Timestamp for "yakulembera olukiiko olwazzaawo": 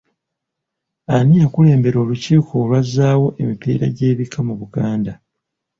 1.41-3.27